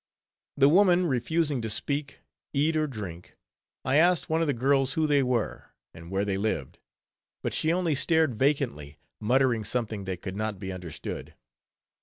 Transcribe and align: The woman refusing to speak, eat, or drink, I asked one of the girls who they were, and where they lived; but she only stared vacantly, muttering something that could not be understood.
The 0.57 0.67
woman 0.67 1.05
refusing 1.05 1.61
to 1.61 1.69
speak, 1.69 2.21
eat, 2.53 2.75
or 2.75 2.87
drink, 2.87 3.33
I 3.85 3.97
asked 3.97 4.31
one 4.31 4.41
of 4.41 4.47
the 4.47 4.51
girls 4.53 4.93
who 4.93 5.05
they 5.05 5.21
were, 5.21 5.75
and 5.93 6.09
where 6.09 6.25
they 6.25 6.37
lived; 6.37 6.79
but 7.43 7.53
she 7.53 7.71
only 7.71 7.93
stared 7.93 8.33
vacantly, 8.33 8.97
muttering 9.19 9.63
something 9.63 10.05
that 10.05 10.23
could 10.23 10.35
not 10.35 10.57
be 10.57 10.71
understood. 10.71 11.35